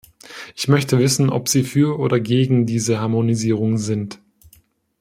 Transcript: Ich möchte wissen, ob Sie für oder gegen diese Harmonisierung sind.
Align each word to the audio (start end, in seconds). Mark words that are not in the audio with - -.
Ich 0.55 0.67
möchte 0.67 0.97
wissen, 0.97 1.29
ob 1.29 1.47
Sie 1.47 1.61
für 1.61 1.99
oder 1.99 2.19
gegen 2.19 2.65
diese 2.65 2.99
Harmonisierung 2.99 3.77
sind. 3.77 4.19